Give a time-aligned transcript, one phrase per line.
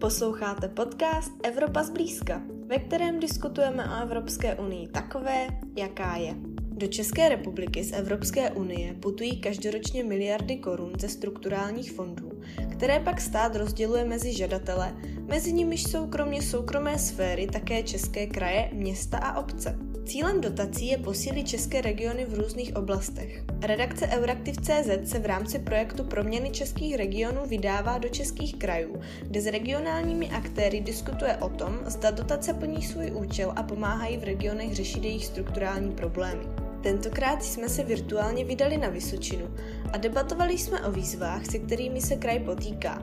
[0.00, 5.46] Posloucháte podcast Evropa zblízka, ve kterém diskutujeme o Evropské unii takové,
[5.76, 6.34] jaká je.
[6.60, 12.30] Do České republiky z Evropské unie putují každoročně miliardy korun ze strukturálních fondů,
[12.72, 14.96] které pak stát rozděluje mezi žadatele,
[15.28, 19.89] mezi nimiž jsou kromě soukromé sféry také české kraje, města a obce.
[20.10, 23.44] Cílem dotací je posílit české regiony v různých oblastech.
[23.62, 29.46] Redakce Euraktiv.cz se v rámci projektu Proměny českých regionů vydává do českých krajů, kde s
[29.46, 35.04] regionálními aktéry diskutuje o tom, zda dotace plní svůj účel a pomáhají v regionech řešit
[35.04, 36.44] jejich strukturální problémy.
[36.82, 39.46] Tentokrát jsme se virtuálně vydali na Vysočinu
[39.92, 43.02] a debatovali jsme o výzvách, se kterými se kraj potýká.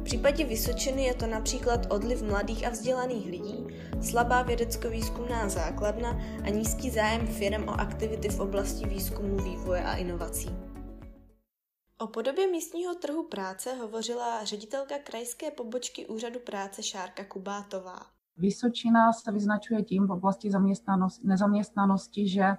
[0.00, 3.66] V případě Vysočiny je to například odliv mladých a vzdělaných lidí,
[4.02, 6.10] slabá vědecko-výzkumná základna
[6.44, 10.48] a nízký zájem firm o aktivity v oblasti výzkumu, vývoje a inovací.
[11.98, 17.98] O podobě místního trhu práce hovořila ředitelka krajské pobočky Úřadu práce Šárka Kubátová.
[18.36, 20.50] Vysočina se vyznačuje tím v oblasti
[21.22, 22.56] nezaměstnanosti, že eh,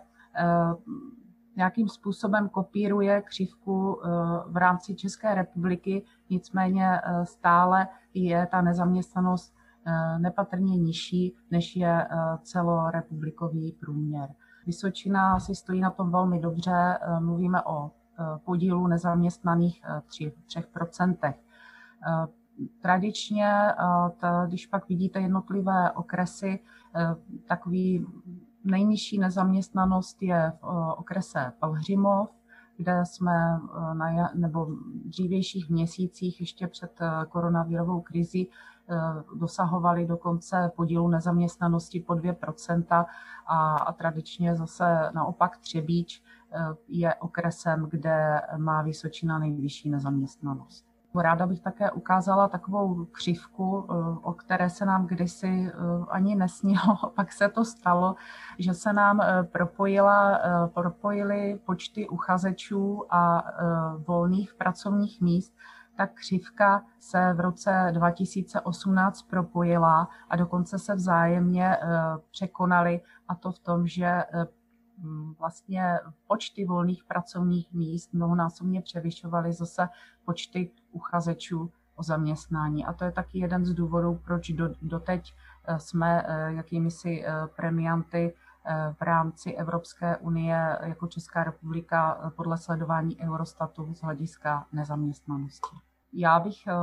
[1.56, 4.10] nějakým způsobem kopíruje křivku eh,
[4.48, 9.55] v rámci České republiky, nicméně eh, stále je ta nezaměstnanost
[10.18, 14.30] nepatrně nižší, než je eh, celorepublikový průměr.
[14.66, 17.92] Vysočina si stojí na tom velmi dobře, eh, mluvíme o
[18.46, 21.34] podílu nezaměstnaných 3, 3%.
[22.82, 23.52] Tradičně,
[24.48, 26.60] když pak vidíte jednotlivé okresy,
[27.48, 28.06] takový
[28.64, 32.30] nejnižší nezaměstnanost je v okrese Pelhřimov,
[32.78, 33.60] kde jsme
[33.94, 38.48] na, nebo v dřívějších měsících ještě před koronavirovou krizi
[38.90, 43.06] Eh, dosahovali dokonce podílu nezaměstnanosti po 2%
[43.48, 50.86] a, a tradičně zase naopak Třebíč eh, je okresem, kde má Vysočina nejvyšší nezaměstnanost.
[51.16, 55.72] Ráda bych také ukázala takovou křivku, eh, o které se nám kdysi
[56.10, 58.16] ani nesnilo, pak se to stalo,
[58.60, 59.22] že se nám
[59.52, 60.40] propojila,
[60.74, 63.44] propojily počty uchazečů a
[64.08, 65.54] volných pracovních míst
[65.98, 71.80] ta křivka se v roce 2018 propojila a dokonce se vzájemně eh,
[72.32, 74.48] překonaly a to v tom, že eh,
[75.40, 79.90] vlastně počty volných pracovních míst mnohonásobně převyšovaly zase
[80.26, 82.86] počty uchazečů o zaměstnání.
[82.86, 85.34] A to je taky jeden z důvodů, proč do, doteď
[85.68, 88.34] eh, jsme jakými si premianty
[89.00, 95.78] v rámci Evropské unie jako Česká republika podle sledování Eurostatu z hlediska nezaměstnanosti.
[96.18, 96.74] Já bych eh,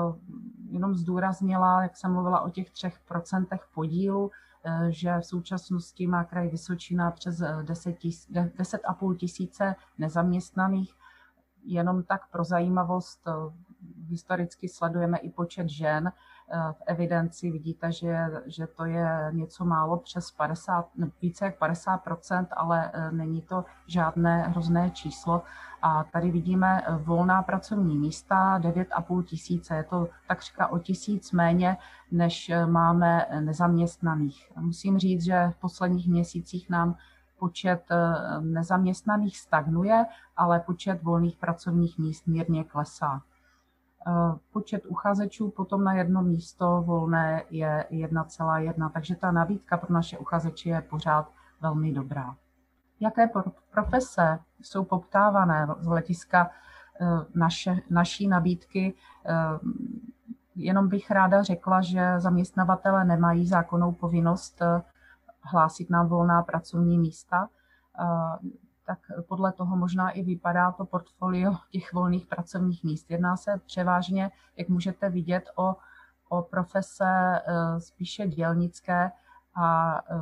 [0.70, 4.30] jenom zdůraznila, jak jsem mluvila o těch třech procentech podílu,
[4.64, 10.94] eh, že v současnosti má kraj Vysočina přes 10,5 10 tisíce nezaměstnaných.
[11.64, 13.32] Jenom tak pro zajímavost, eh,
[14.08, 16.12] historicky sledujeme i počet žen,
[16.72, 20.88] v evidenci vidíte, že, že to je něco málo přes 50,
[21.22, 25.42] více jak 50% ale e, není to žádné hrozné číslo.
[25.82, 31.76] A tady vidíme e, volná pracovní místa, 9,5 tisíce, je to takřka o tisíc méně,
[32.10, 34.52] než máme nezaměstnaných.
[34.56, 36.96] Musím říct, že v posledních měsících nám
[37.38, 37.82] počet
[38.40, 43.22] nezaměstnaných stagnuje, ale počet volných pracovních míst mírně klesá.
[44.06, 50.18] Eh, počet uchazečů potom na jedno místo volné je 1,1, takže ta nabídka pro naše
[50.18, 52.36] uchazeče je pořád velmi dobrá.
[53.00, 53.30] Jaké
[53.70, 56.50] profese jsou poptávané z hlediska
[57.00, 58.94] eh, naše, naší nabídky?
[59.26, 59.34] Eh,
[60.54, 64.62] jenom bych ráda řekla, že zaměstnavatele nemají zákonnou povinnost
[65.40, 67.48] hlásit nám volná pracovní místa
[68.86, 68.98] tak
[69.28, 73.10] podle toho možná i vypadá to portfolio těch volných pracovních míst.
[73.10, 75.76] Jedná se převážně, jak můžete vidět, o,
[76.28, 79.10] o profese eh, spíše dělnické
[79.54, 80.14] a eh,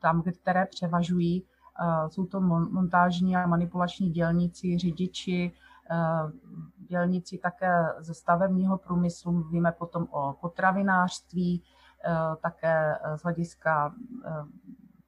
[0.00, 5.52] tam, které převažují, eh, jsou to montážní a manipulační dělníci, řidiči,
[6.88, 11.62] dělníci také ze stavebního průmyslu, mluvíme potom o potravinářství,
[12.42, 13.94] také z hlediska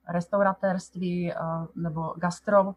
[0.08, 1.32] restauratérství
[1.74, 2.74] nebo gastro,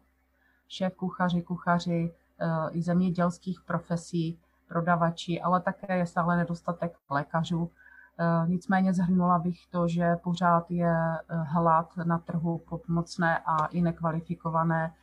[0.68, 4.38] šéf kuchaři, kuchaři eh, i zemědělských profesí,
[4.68, 7.70] prodavači, ale také je stále nedostatek lékařů.
[8.18, 13.66] Eh, nicméně zhrnula bych to, že pořád je eh, hlad na trhu po pomocné a
[13.66, 14.94] i nekvalifikované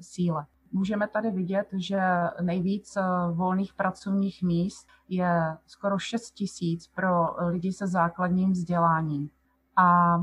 [0.00, 0.46] síle.
[0.72, 2.00] Můžeme tady vidět, že
[2.40, 2.98] nejvíc
[3.32, 9.30] volných pracovních míst je skoro 6 tisíc pro lidi se základním vzděláním.
[9.76, 10.16] A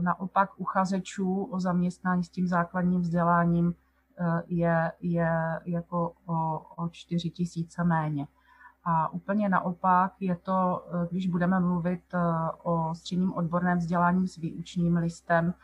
[0.00, 3.74] naopak uchazečů o zaměstnání s tím základním vzděláním
[4.18, 8.26] eh, je, je jako o, o 4 tisíce méně.
[8.84, 12.14] A úplně naopak je to, když budeme mluvit
[12.62, 15.54] o středním odborném vzdělání s výučním listem,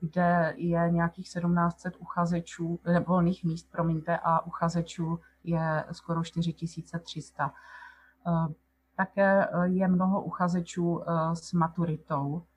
[0.00, 7.52] kde je nějakých 1700 uchazečů, volných míst, promiňte, a uchazečů je skoro 4300.
[8.96, 11.02] Také je mnoho uchazečů
[11.34, 12.55] s maturitou, Eh,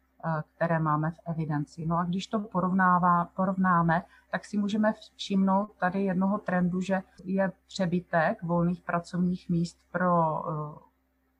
[0.55, 1.85] které máme v evidenci.
[1.85, 7.51] No a když to porovnává, porovnáme, tak si můžeme všimnout tady jednoho trendu, že je
[7.67, 10.79] přebytek volných pracovních míst pro eh,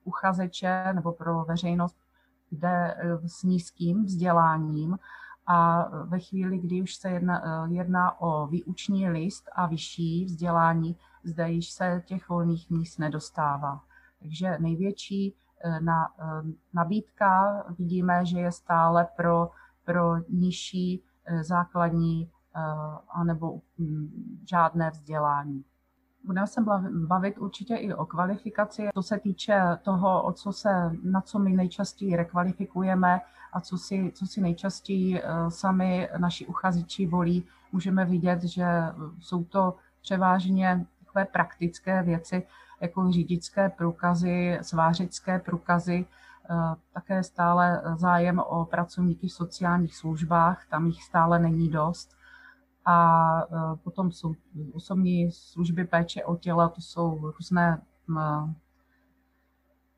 [0.03, 1.97] uchazeče nebo pro veřejnost,
[2.49, 4.99] kde eh, s nízkým vzděláním
[5.47, 11.51] a ve chvíli, kdy už se jedná, jedná o výuční list a vyšší vzdělání, zde
[11.51, 13.83] již se těch volných míst nedostává.
[14.19, 15.48] Takže největší Eh,
[15.79, 16.23] na eh,
[16.73, 19.49] nabídka vidíme, že je stále pro,
[19.85, 22.31] pro nižší eh, základní
[23.09, 25.63] anebo mm, žádné vzdělání.
[26.25, 26.65] Budeme se
[27.07, 28.89] bavit určitě i o kvalifikaci.
[28.93, 33.21] To se týče toho, o co se, na co my nejčastěji rekvalifikujeme
[33.53, 38.65] a co si, co si nejčastěji sami naši uchazeči volí, můžeme vidět, že
[39.19, 42.47] jsou to převážně takové praktické věci,
[42.81, 46.05] jako řidičské průkazy, svářické průkazy,
[46.49, 46.55] eh,
[46.93, 52.15] také stále zájem o pracovníky v sociálních službách, tam jich stále není dost.
[52.85, 54.35] A eh, potom jsou
[54.73, 57.81] osobní služby péče o těla, to jsou různé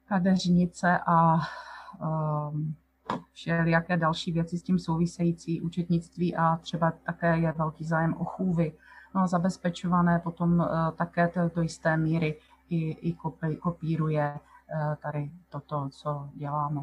[0.06, 7.86] kadeřnice a eh, všelijaké další věci s tím související, účetnictví a třeba také je velký
[7.86, 8.74] zájem o chůvy.
[9.16, 12.40] No a zabezpečované potom také do jisté míry
[12.72, 16.82] i, i kopí, kopíruje eh, tady toto, co děláme.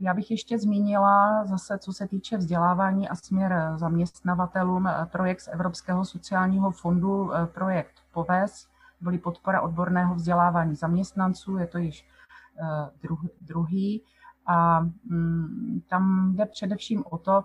[0.00, 5.48] Já bych ještě zmínila zase, co se týče vzdělávání a směr zaměstnavatelům, eh, projekt z
[5.48, 8.68] Evropského sociálního fondu, eh, projekt POVES,
[9.00, 12.08] byly podpora odborného vzdělávání zaměstnanců, je to již
[13.40, 14.02] druhý.
[14.46, 17.44] A mm, tam jde především o to,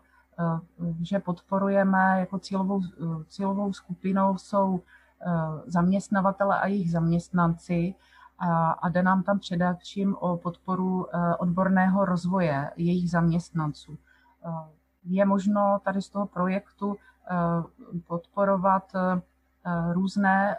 [1.01, 2.81] že podporujeme jako cílovou,
[3.27, 4.81] cílovou skupinou jsou
[5.65, 7.95] zaměstnavatele a jejich zaměstnanci
[8.39, 13.97] a, jde nám tam především o podporu eh, odborného rozvoje jejich zaměstnanců.
[14.45, 14.49] Eh,
[15.03, 16.95] je možno tady z toho projektu
[18.07, 18.93] podporovat
[19.91, 20.57] různé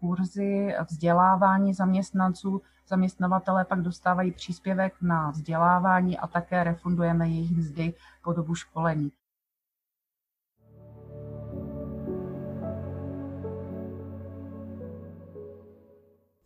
[0.00, 2.62] kurzy vzdělávání zaměstnanců.
[2.88, 9.12] Zaměstnavatele pak dostávají příspěvek na vzdělávání a také refundujeme jejich mzdy po dobu školení.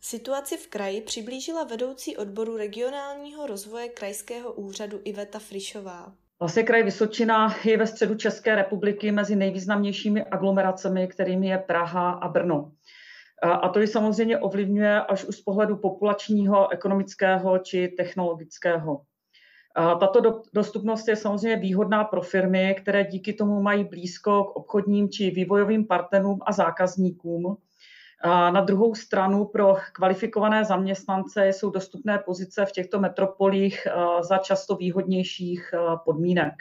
[0.09, 6.13] Situaci v kraji přiblížila vedoucí odboru regionálního rozvoje krajského úřadu Iveta Frišová.
[6.39, 12.27] Vlastně kraj Vysočina je ve středu České republiky mezi nejvýznamnějšími aglomeracemi, kterými je Praha a
[12.27, 12.71] Brno.
[13.43, 19.01] A to ji samozřejmě ovlivňuje až už z pohledu populačního, ekonomického či technologického.
[19.99, 25.31] Tato dostupnost je samozřejmě výhodná pro firmy, které díky tomu mají blízko k obchodním či
[25.31, 27.57] vývojovým partnerům a zákazníkům,
[28.25, 34.75] na druhou stranu pro kvalifikované zaměstnance jsou dostupné pozice v těchto metropolích eh, za často
[34.75, 36.53] výhodnějších eh, podmínek.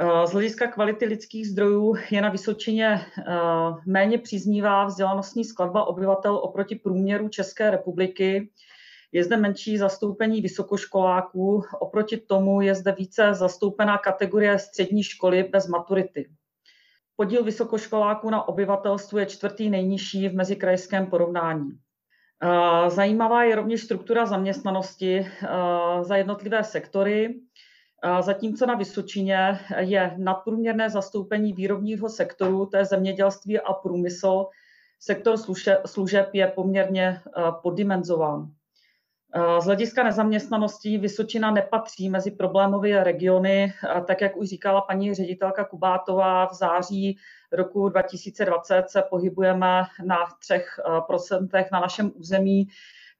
[0.00, 3.00] Eh, z hlediska kvality lidských zdrojů je na Vysočině
[3.86, 8.50] méně příznivá vzdělanostní skladba obyvatel oproti průměru České republiky.
[9.12, 15.66] Je zde menší zastoupení vysokoškoláků, oproti tomu je zde více zastoupená kategorie střední školy bez
[15.66, 16.30] maturity.
[17.20, 21.70] Podíl vysokoškoláků na obyvatelstvu je čtvrtý nejnižší v mezikrajském porovnání.
[22.88, 25.26] Zajímavá je rovněž struktura zaměstnanosti
[26.02, 27.40] za jednotlivé sektory,
[28.20, 34.46] zatímco na Vysočině je nadprůměrné zastoupení výrobního sektoru, to je zemědělství a průmysl.
[35.00, 35.36] Sektor
[35.86, 37.20] služeb je poměrně
[37.62, 38.50] poddimenzován.
[39.60, 43.72] Z hlediska nezaměstnanosti Vysočina nepatří mezi problémové regiony,
[44.06, 47.18] tak jak už říkala paní ředitelka Kubátová, v září
[47.52, 50.16] roku 2020 se pohybujeme na
[50.86, 52.68] 3% na našem území.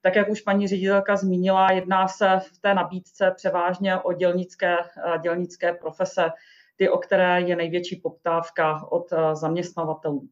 [0.01, 4.75] Tak jak už paní ředitelka zmínila, jedná se v té nabídce převážně o dělnické,
[5.21, 6.29] dělnické profese,
[6.75, 10.27] ty, o které je největší poptávka od zaměstnavatelů.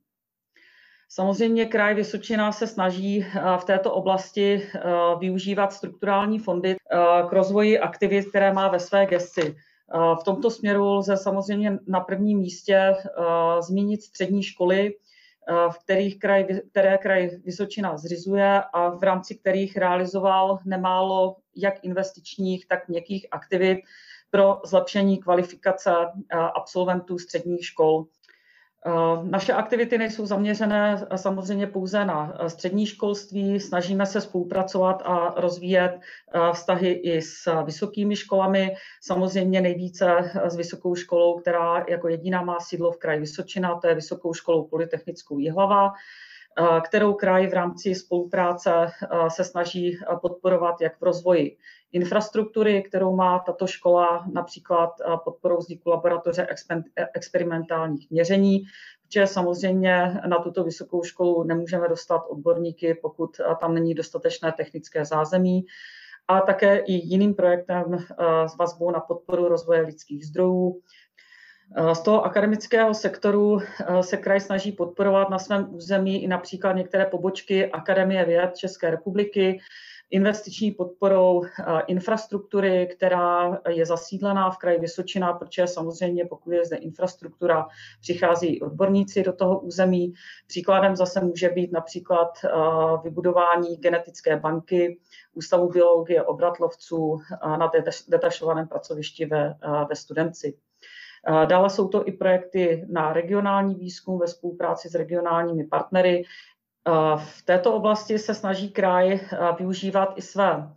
[1.12, 4.80] Samozřejmě kraj Vysočina se snaží eh, v této oblasti eh,
[5.20, 6.98] využívat strukturální fondy eh,
[7.30, 9.56] k rozvoji aktivit, které má ve své gesci.
[10.20, 12.96] V tomto směru lze samozřejmě na prvním místě
[13.60, 14.96] zmínit střední školy,
[15.70, 22.68] v kterých kraj, které kraj Vysočina zřizuje a v rámci kterých realizoval nemálo jak investičních,
[22.68, 23.80] tak měkkých aktivit
[24.32, 25.92] pro zlepšení kvalifikace
[26.56, 28.06] absolventů středních škol.
[29.24, 36.00] Naše aktivity nejsou zaměřené samozřejmě pouze na střední školství, snažíme se spolupracovat a rozvíjet
[36.54, 42.92] vztahy i s vysokými školami, samozřejmě nejvíce s vysokou školou, která jako jediná má sídlo
[42.92, 45.92] v kraji Vysočina, to je Vysokou školou Polytechnickou Jihlava,
[46.86, 48.72] kterou kraj v rámci spolupráce
[49.28, 51.58] se snaží podporovat jak v rozvoji
[51.92, 54.90] infrastruktury, kterou má tato škola, například
[55.24, 56.48] podporou vzniku laboratoře
[57.16, 58.62] experimentálních měření,
[59.04, 65.66] protože samozřejmě na tuto vysokou školu nemůžeme dostat odborníky, pokud tam není dostatečné technické zázemí.
[66.28, 67.98] A také i jiným projektem
[68.46, 70.82] s vazbou na podporu rozvoje lidských zdrojů,
[71.94, 73.60] z toho akademického sektoru
[74.02, 79.60] se kraj snaží podporovat na svém území i například některé pobočky Akademie věd České republiky,
[80.10, 81.44] investiční podporou
[81.88, 87.68] infrastruktury, která je zasídlená v kraji Vysočina, protože samozřejmě pokud je zde infrastruktura,
[88.02, 90.14] přichází odborníci do toho území.
[90.48, 92.30] Příkladem zase může být například
[93.04, 95.00] vybudování genetické banky
[95.34, 97.18] Ústavu biologie obratlovců
[97.58, 97.72] na
[98.08, 99.56] detašovaném pracovišti ve,
[99.90, 100.58] ve Studenci.
[101.46, 106.24] Dále jsou to i projekty na regionální výzkum ve spolupráci s regionálními partnery,
[107.18, 109.20] v této oblasti se snaží kraj
[109.58, 110.74] využívat i své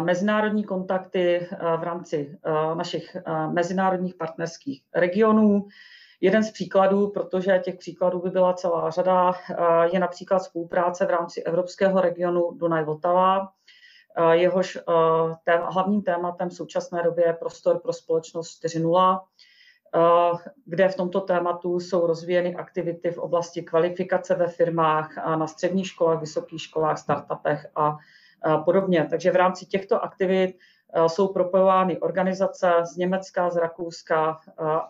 [0.00, 2.38] mezinárodní kontakty v rámci
[2.74, 3.16] našich
[3.52, 5.66] mezinárodních partnerských regionů.
[6.20, 9.34] Jeden z příkladů, protože těch příkladů by byla celá řada,
[9.92, 13.48] je například spolupráce v rámci Evropského regionu Dunaj-Vltava,
[14.32, 14.78] jehož
[15.62, 19.20] hlavním tématem v současné době je prostor pro společnost 4.0,
[20.64, 25.86] kde v tomto tématu jsou rozvíjeny aktivity v oblasti kvalifikace ve firmách, a na středních
[25.86, 27.96] školách, vysokých školách, startupech a
[28.64, 29.06] podobně.
[29.10, 30.58] Takže v rámci těchto aktivit
[31.06, 34.40] jsou propojovány organizace z Německa, z Rakouska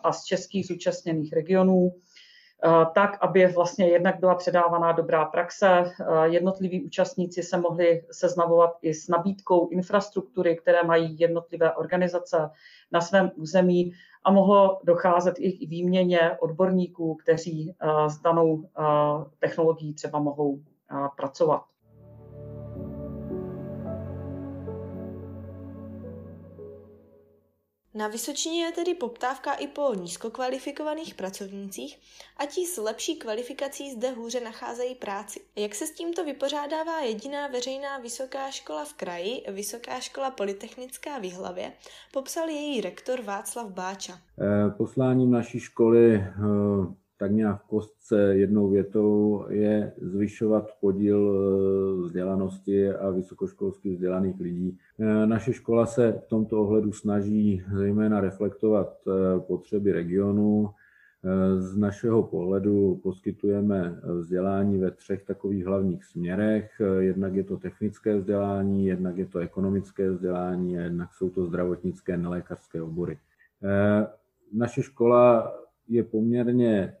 [0.03, 1.91] a z českých zúčastněných regionů,
[2.93, 5.83] tak, aby vlastně jednak byla předávaná dobrá praxe,
[6.23, 12.49] jednotliví účastníci se mohli seznamovat i s nabídkou infrastruktury, které mají jednotlivé organizace
[12.91, 13.93] na svém území
[14.27, 18.83] a mohlo docházet i k výměně odborníků, kteří eh, s danou eh,
[19.39, 21.63] technologií třeba mohou eh, pracovat.
[27.97, 31.99] Na Vysočině je tedy poptávka i po nízkokvalifikovaných pracovnících
[32.37, 35.39] a ti s lepší kvalifikací zde hůře nacházejí práci.
[35.55, 41.23] Jak se s tímto vypořádává jediná veřejná vysoká škola v kraji, Vysoká škola Polytechnická v
[41.23, 41.73] Jihlavě,
[42.13, 44.13] popsal její rektor Václav Báča.
[44.13, 46.27] Eh, posláním naší školy eh,
[47.17, 54.77] tak nějak v kostce jednou větou je zvyšovat podíl eh, vzdělanosti a vysokoškolských vzdělaných lidí.
[54.99, 60.69] Eh, naše škola se v tomto ohledu snaží zejména reflektovat eh, potřeby regionu.
[61.57, 66.81] Z našeho pohledu poskytujeme vzdělání ve třech takových hlavních směrech.
[66.99, 72.17] Jednak je to technické vzdělání, jednak je to ekonomické vzdělání a jednak jsou to zdravotnické
[72.17, 73.17] nelékařské obory.
[74.53, 75.53] Naše škola
[75.87, 76.93] je poměrně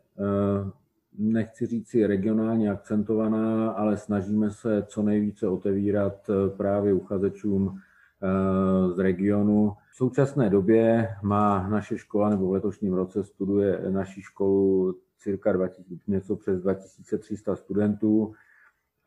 [1.17, 8.93] nechci říct si regionálně akcentovaná, ale snažíme se co nejvíce otevírat eh, právě uchazečům eh,
[8.93, 9.73] z regionu.
[9.91, 15.85] V současné době má naše škola, nebo v letošním roce studuje naší školu cirka 20,
[16.07, 18.33] něco přes 2300 studentů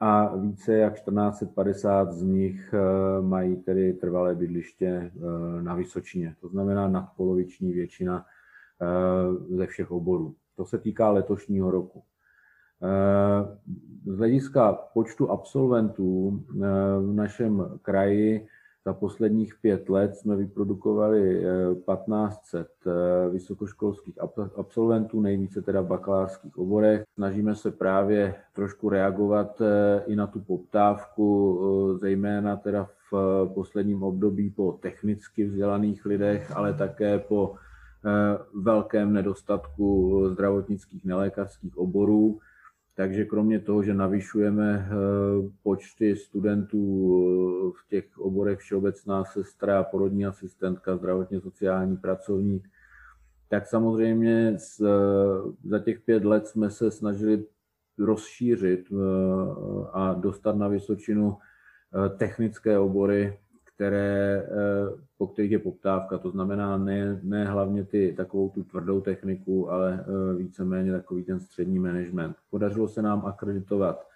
[0.01, 2.75] a více jak 1450 z nich
[3.21, 5.13] mají tedy trvalé bydliště
[5.61, 6.37] na Vysočině.
[6.41, 8.27] To znamená nadpoloviční většina
[9.49, 10.35] ze všech oborů.
[10.61, 12.03] To se týká letošního roku.
[12.83, 13.57] Eh,
[14.07, 16.67] z hlediska počtu absolventů eh,
[17.01, 18.47] v našem kraji
[18.85, 21.45] za posledních pět let jsme vyprodukovali
[21.87, 24.19] 1500 eh, vysokoškolských
[24.57, 27.03] absolventů, nejvíce teda v bakalářských oborech.
[27.15, 29.63] Snažíme se právě trošku reagovat
[30.07, 31.61] i na tu poptávku,
[32.01, 37.55] zejména teda v posledním období po technicky vzdělaných lidech, ale také po
[38.55, 42.41] velkém nedostatku zdravotnických nelékařských oborů.
[42.95, 44.91] Takže kromě toho, že navyšujeme eh,
[45.63, 52.69] počty studentů eh, v těch oborech všeobecná sestra, porodní asistentka, zdravotně sociální pracovník,
[53.49, 54.57] tak samozřejmě
[55.65, 57.45] za těch pět let jsme se snažili
[57.99, 58.93] rozšířit
[59.93, 61.37] a dostat na Vysočinu
[62.17, 63.39] technické obory,
[63.81, 66.19] které, eh, po kterých je poptávka.
[66.19, 71.41] To znamená ne, ne hlavně ty, takovou tu tvrdou techniku, ale eh, víceméně takový ten
[71.41, 72.37] střední management.
[72.51, 74.07] Podařilo se nám akreditovat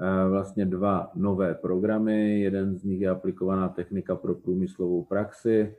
[0.00, 2.40] eh, vlastně dva nové programy.
[2.40, 5.76] Jeden z nich je aplikovaná technika pro průmyslovou praxi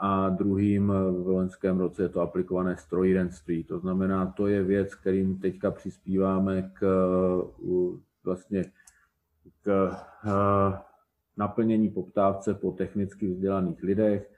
[0.00, 3.64] a druhým v loňském roce je to aplikované strojírenství.
[3.64, 6.82] To znamená, to je věc, kterým teďka přispíváme k
[8.24, 8.64] vlastně
[9.62, 9.92] k
[11.36, 14.30] naplnění poptávce po technicky vzdělaných lidech.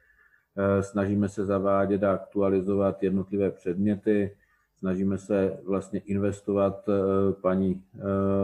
[0.81, 4.37] Snažíme se zavádět a aktualizovat jednotlivé předměty,
[4.79, 6.89] snažíme se vlastně investovat.
[7.41, 7.83] Paní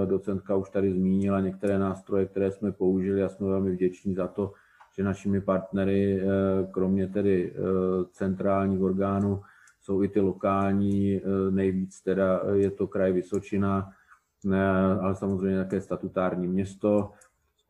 [0.04, 4.52] docentka už tady zmínila některé nástroje, které jsme použili a jsme velmi vděční za to,
[4.97, 6.26] že našimi partnery, eh,
[6.71, 7.59] kromě tedy eh,
[8.12, 9.42] centrálních orgánů,
[9.80, 13.92] jsou i ty lokální, eh, nejvíc teda je to kraj Vysočina,
[15.00, 17.11] ale samozřejmě také statutární město.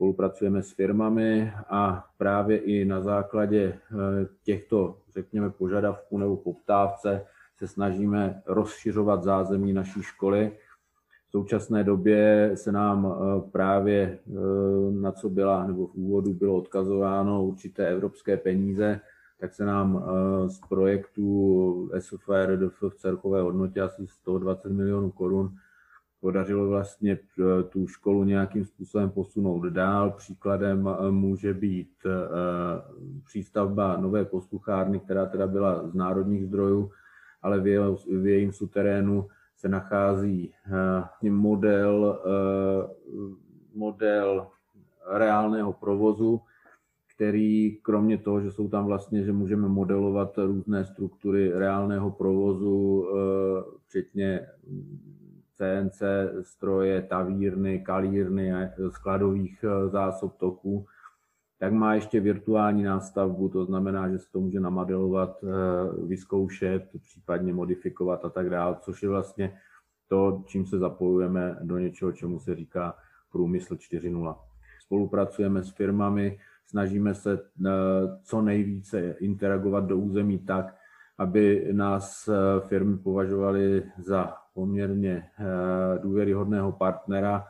[0.00, 3.78] Spolupracujeme s firmami a právě i na základě
[4.42, 7.26] těchto, řekněme, požadavků nebo poptávce
[7.56, 10.52] se snažíme rozšiřovat zázemí naší školy,
[11.28, 14.32] v současné době se nám eh, právě eh,
[14.90, 19.00] na co byla, nebo v úvodu bylo odkazováno určité evropské peníze,
[19.40, 25.56] tak se nám eh, z projektu SFRDF v celkové hodnotě asi 120 milionů korun
[26.20, 27.18] podařilo vlastně
[27.68, 30.10] tu školu nějakým způsobem posunout dál.
[30.10, 31.90] Příkladem může být
[33.24, 36.90] přístavba nové posluchárny, která teda byla z národních zdrojů,
[37.42, 39.26] ale v jejím suterénu
[39.60, 40.52] se nachází
[41.22, 42.94] eh, model, eh,
[43.74, 44.46] model
[45.12, 46.40] reálného provozu,
[47.14, 53.62] který kromě toho, že jsou tam vlastně, že můžeme modelovat různé struktury reálného provozu, eh,
[53.86, 54.46] včetně
[55.60, 56.02] CNC
[56.42, 58.52] stroje, tavírny, kalírny,
[58.90, 60.86] skladových zásob toků,
[61.58, 67.52] tak má ještě virtuální nástavbu, to znamená, že se to může namodelovat, eh, vyzkoušet, případně
[67.54, 69.58] modifikovat a tak dále, což je vlastně
[70.08, 72.94] to, čím se zapojujeme do něčeho, čemu se říká
[73.32, 74.38] průmysl 4.0.
[74.80, 77.32] Spolupracujeme s firmami, snažíme se
[77.66, 77.70] eh,
[78.22, 80.76] co nejvíce interagovat do území tak,
[81.18, 85.24] aby nás eh, firmy považovaly za poměrně
[86.02, 87.44] důvěryhodného partnera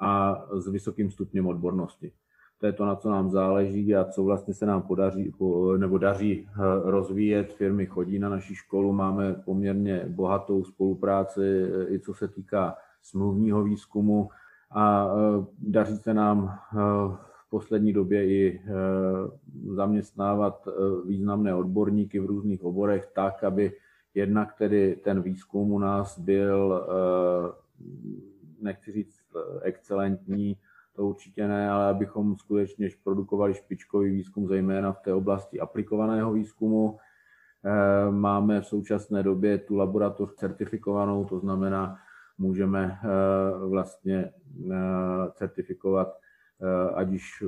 [0.00, 2.12] a s vysokým stupněm odbornosti.
[2.60, 5.32] To je to, na co nám záleží a co vlastně se nám podaří
[5.76, 6.58] nebo daří eh,
[6.90, 7.52] rozvíjet.
[7.52, 13.64] Firmy chodí na naši školu, máme poměrně bohatou spolupráci eh, i co se týká smluvního
[13.64, 14.28] výzkumu
[14.70, 16.58] a eh, daří se nám
[17.46, 18.62] v poslední době i
[19.74, 20.68] zaměstnávat
[21.06, 23.72] významné odborníky v různých oborech tak, aby
[24.14, 26.86] jednak tedy ten výzkum u nás byl,
[28.60, 29.20] nechci říct
[29.62, 30.56] excelentní,
[30.96, 36.98] to určitě ne, ale abychom skutečně produkovali špičkový výzkum, zejména v té oblasti aplikovaného výzkumu.
[37.64, 41.98] Eh, máme v současné době tu laboratoř certifikovanou, to znamená,
[42.38, 44.32] můžeme eh, vlastně
[44.70, 44.76] eh,
[45.34, 46.20] certifikovat
[46.94, 47.44] ať již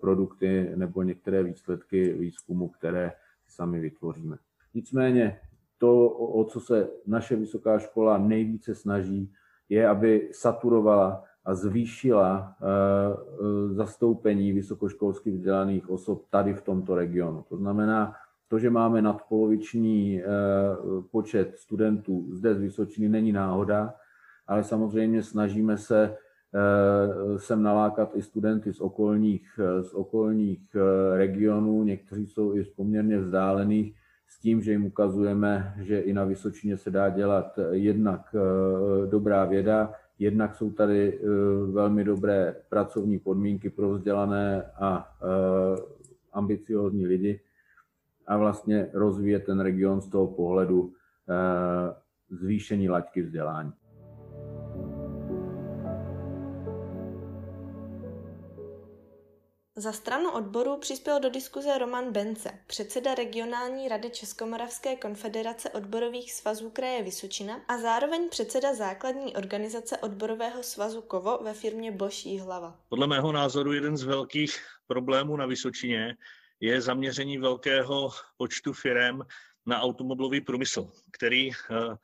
[0.00, 3.12] produkty nebo některé výsledky výzkumu, které
[3.46, 4.36] sami vytvoříme.
[4.74, 5.40] Nicméně
[5.80, 9.32] to, o co se naše vysoká škola nejvíce snaží,
[9.68, 17.44] je, aby saturovala a zvýšila eh, eh, zastoupení vysokoškolsky vzdělaných osob tady v tomto regionu.
[17.48, 18.12] To znamená,
[18.48, 20.26] to, že máme nadpoloviční eh,
[21.10, 23.94] počet studentů zde z Vysočiny, není náhoda,
[24.46, 26.16] ale samozřejmě snažíme se
[27.36, 30.76] sem nalákat i studenty z okolních, z okolních
[31.14, 33.94] regionů, někteří jsou i z poměrně vzdálených,
[34.30, 38.34] s tím, že jim ukazujeme, že i na Vysočině se dá dělat jednak
[39.10, 41.26] dobrá věda, Jednak jsou tady eh,
[41.72, 45.82] velmi dobré pracovní podmínky pro vzdělané a eh,
[46.32, 47.40] ambiciózní lidi
[48.26, 50.92] a vlastně rozvíjet ten region z toho pohledu
[51.28, 51.94] eh,
[52.30, 53.72] zvýšení laťky vzdělání.
[59.80, 66.70] Za stranu odboru přispěl do diskuze Roman Bence, předseda regionální rady Českomoravské konfederace odborových svazů
[66.70, 72.80] kraje Vysočina a zároveň předseda základní organizace odborového svazu Kovo ve firmě Boží hlava.
[72.88, 76.16] Podle mého názoru jeden z velkých problémů na Vysočině
[76.60, 79.20] je zaměření velkého počtu firm
[79.66, 81.96] na automobilový průmysl, který eh, eh,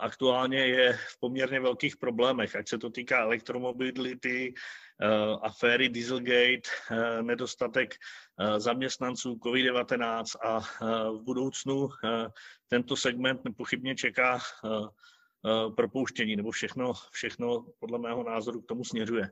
[0.00, 4.54] aktuálně je v poměrně velkých problémech, ať se to týká elektromobility,
[5.42, 10.60] aféry Dieselgate, eh, nedostatek eh, zaměstnanců COVID-19 a
[11.10, 11.88] v budoucnu
[12.68, 14.40] tento segment nepochybně čeká
[15.76, 19.30] propouštění, nebo všechno, všechno podle mého názoru k tomu směřuje.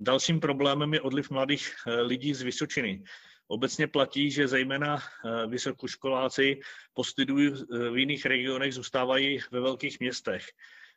[0.00, 3.02] Dalším problémem je odliv mladých lidí z Vysočiny.
[3.48, 4.98] Obecně platí, že zejména
[5.46, 6.60] vysokoškoláci
[6.94, 10.46] po studiu v jiných regionech zůstávají ve velkých městech.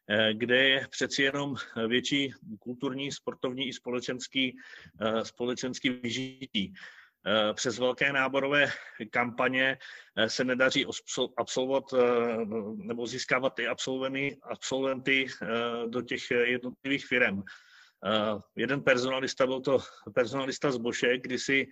[0.10, 1.56] Eh, kde je přeci jenom
[1.88, 4.58] větší kulturní, sportovní i společenský,
[5.02, 6.74] eh, společenský vyžití.
[7.54, 8.68] přes velké náborové
[9.10, 9.78] kampaně
[10.28, 10.86] se nedaří
[11.38, 11.84] absolvovat
[12.76, 15.28] nebo získávat ty absolventy, absolventy
[15.88, 17.44] do těch jednotlivých firm.
[18.56, 19.80] Jeden personalista, byl to
[20.16, 21.68] personalista z Boše, kdy si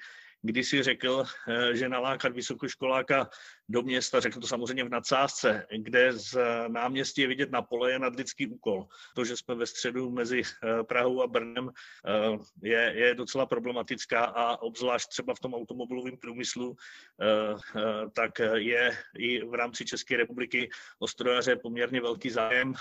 [0.82, 3.30] řekl, eh, že nalákat vysokoškoláka
[3.70, 8.00] do města, řekl to samozřejmě v nadsázce, kde z náměstí je vidět na pole, je
[8.00, 8.88] nadlidský úkol.
[9.16, 14.26] To, že jsme ve středu mezi eh, Prahou a Brnem, eh, je, je docela problematická
[14.26, 16.76] a obzvlášť třeba v tom automobilovém průmyslu,
[18.14, 22.74] tak je i v rámci České republiky o strojaře poměrně velký zájem.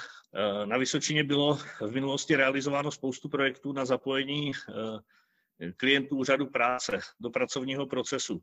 [0.64, 4.52] Na Vysočině bylo v minulosti realizováno spoustu projektů na zapojení
[5.76, 8.42] klientů úřadu práce do pracovního procesu.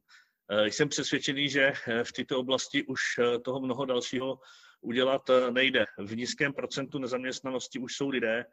[0.49, 4.39] Eh, jsem přesvědčený, že eh, v této oblasti už eh, toho mnoho dalšího
[4.82, 5.86] udělat nejde.
[5.97, 8.45] V nízkém procentu nezaměstnanosti už jsou lidé,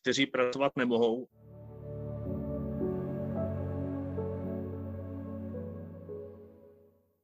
[0.00, 1.28] kteří pracovat nemohou.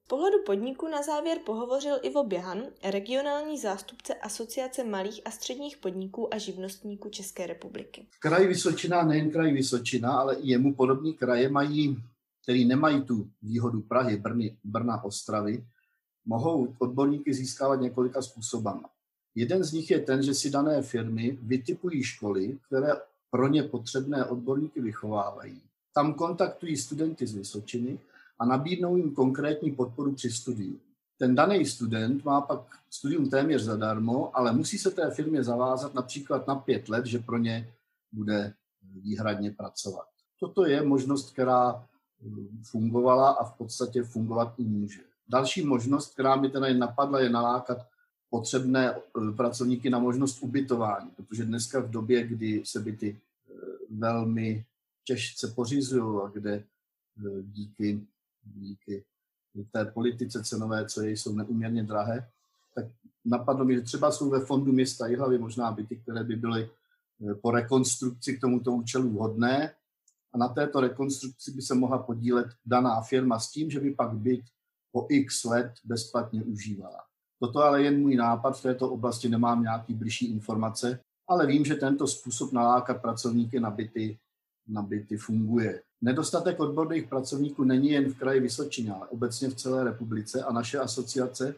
[0.08, 6.38] Pohledu podniku na závěr pohovořil Ivo Běhan, regionální zástupce Asociace malých a středních podniků a
[6.38, 8.06] živnostníků České republiky.
[8.20, 12.02] Kraj Vysočina, nejen kraj Vysočina, ale i jemu podobní kraje mají,
[12.42, 15.64] který nemají tu výhodu Prahy, Brny, Brna, Ostravy,
[16.26, 18.90] mohou odborníky získávat několika způsobama.
[19.34, 22.92] Jeden z nich je ten, že si dané firmy vytipují školy, které
[23.30, 25.62] pro ně potřebné odborníky vychovávají.
[25.94, 27.98] Tam kontaktují studenty z Vysočiny
[28.38, 30.80] a nabídnou jim konkrétní podporu při studiu.
[31.18, 36.46] Ten daný student má pak studium téměř zadarmo, ale musí se té firmě zavázat například
[36.46, 37.72] na pět let, že pro ně
[38.12, 40.06] bude výhradně pracovat.
[40.40, 41.86] Toto je možnost, která
[42.22, 45.00] hm, fungovala a v podstatě fungovat i může.
[45.28, 47.78] Další možnost, která mi teda napadla, je nalákat
[48.30, 54.64] potřebné hm, pracovníky na možnost ubytování, protože dneska v době, kdy se byty hm, velmi
[55.04, 56.64] těžce pořizují a kde
[57.42, 58.06] díky
[58.54, 59.04] díky
[59.72, 62.28] té politice cenové, co je, jsou neuměrně drahé,
[62.74, 62.84] tak
[63.24, 66.70] napadlo mi, že třeba jsou ve fondu města Jihlavy možná byty, které by byly
[67.30, 69.74] eh, po rekonstrukci k tomuto účelu vhodné
[70.32, 74.12] a na této rekonstrukci by se mohla podílet daná firma s tím, že by pak
[74.12, 74.44] byt
[74.92, 77.04] po x let bezplatně užívala.
[77.40, 81.74] Toto ale jen můj nápad, v této oblasti nemám nějaký blížší informace, ale vím, že
[81.74, 84.18] tento způsob nalákat pracovníky na byty,
[84.66, 85.82] na byty funguje.
[86.00, 90.78] Nedostatek odborných pracovníků není jen v kraji Vysočině, ale obecně v celé republice a naše
[90.78, 91.54] asociace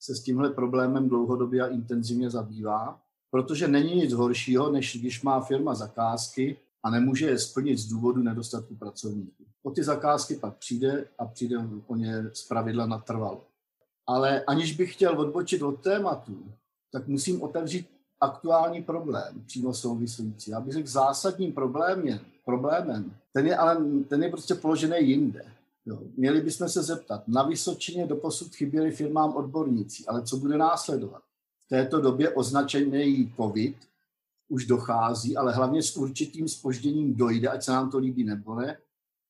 [0.00, 5.40] se s tímhle problémem dlouhodobě a intenzivně zabývá, protože není nic horšího, než když má
[5.40, 9.44] firma zakázky a nemůže je splnit z důvodu nedostatku pracovníků.
[9.62, 13.44] O ty zakázky pak přijde a přijde o ně z pravidla natrvalo.
[14.06, 16.52] Ale aniž bych chtěl odbočit od tématu,
[16.92, 20.50] tak musím otevřít aktuální problém, přímo související.
[20.50, 25.44] Já bych řekl, zásadním problémem, problémem ten je ale ten je prostě položený jinde.
[25.86, 25.98] Jo.
[26.16, 31.22] Měli bychom se zeptat, na Vysočině doposud chyběli firmám odborníci, ale co bude následovat?
[31.66, 33.76] V této době označený COVID
[34.48, 38.78] už dochází, ale hlavně s určitým spožděním dojde, ať se nám to líbí nebo ne,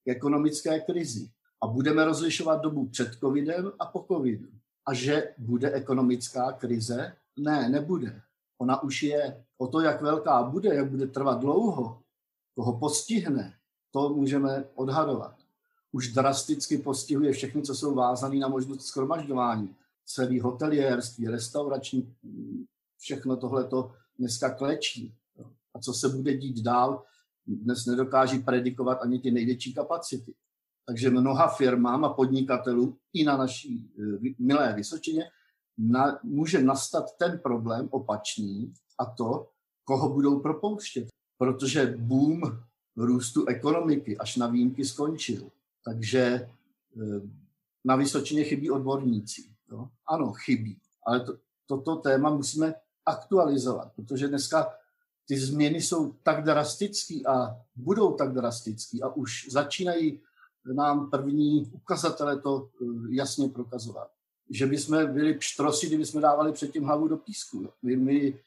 [0.05, 1.29] k ekonomické krizi.
[1.63, 4.49] A budeme rozlišovat dobu před covidem a po covidu.
[4.87, 7.13] A že bude ekonomická krize?
[7.37, 8.21] Ne, nebude.
[8.59, 9.45] Ona už je.
[9.59, 12.03] O to, jak velká bude, jak bude trvat dlouho,
[12.55, 13.55] koho postihne,
[13.91, 15.35] to můžeme odhadovat.
[15.93, 19.75] Už drasticky postihuje všechny, co jsou vázané na možnost schromažďování.
[20.07, 22.15] Celý hoteliérství, restaurační,
[22.99, 25.15] všechno tohle to dneska klečí.
[25.75, 27.03] A co se bude dít dál,
[27.47, 30.35] dnes nedokáží predikovat ani ty největší kapacity.
[30.87, 35.31] Takže mnoha firmám a podnikatelů i na naší eh, milé Vysočině
[35.79, 39.49] na, může nastat ten problém opačný a to,
[39.85, 41.09] koho budou propouštět.
[41.39, 42.43] Protože boom
[42.97, 45.51] růstu ekonomiky až na výjimky skončil.
[45.85, 47.21] Takže eh,
[47.85, 49.43] na Vysočině chybí odborníci.
[49.71, 49.89] Jo?
[50.07, 50.79] Ano, chybí.
[51.07, 52.75] Ale to, toto téma musíme
[53.07, 54.73] aktualizovat, protože dneska
[55.27, 60.21] ty změny jsou tak drastické a budou tak drastické a už začínají
[60.73, 64.11] nám první ukazatele to eh, jasně prokazovat.
[64.51, 67.69] Že bychom byli pštrosi, kdyby jsme dávali předtím hlavu do písku.
[67.83, 68.39] My, my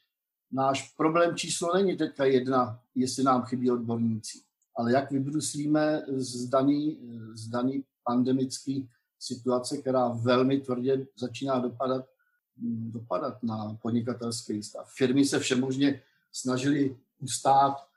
[0.52, 4.38] náš problém číslo není teďka jedna, jestli nám chybí odborníci,
[4.76, 6.98] ale jak vybruslíme z daný,
[7.34, 7.50] z
[8.04, 12.04] pandemický situace, která velmi tvrdě začíná dopadat,
[12.90, 14.92] dopadat na podnikatelský stav.
[14.96, 17.88] Firmy se všemožně snažili ustát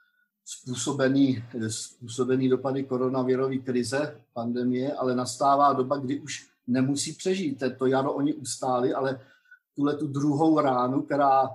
[0.45, 7.63] způsobený, způsobený dopady koronavirové krize, pandemie, ale nastává doba, kdy už nemusí přežít.
[7.77, 9.27] To jaro oni ustáli, ale
[9.75, 11.49] tuhle tu druhou ránu, která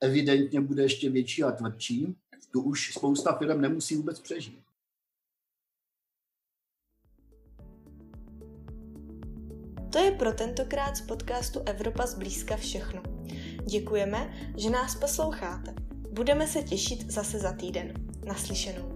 [0.00, 2.16] evidentně bude ještě větší a tvrdší,
[2.50, 4.64] tu už spousta firm nemusí vůbec přežít.
[9.92, 13.02] To je pro tentokrát z podcastu Evropa zblízka všechno.
[13.70, 15.74] Děkujeme, že nás posloucháte.
[16.12, 17.94] Budeme se těšit zase za týden.
[18.24, 18.93] Naslyšenou.